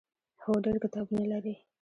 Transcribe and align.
هو، 0.43 0.51
ډیر 0.65 0.75
کتابونه 0.83 1.23
لري 1.31 1.55